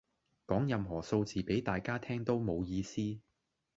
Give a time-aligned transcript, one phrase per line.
[0.47, 3.19] 講任何數字俾大家聽都冇意思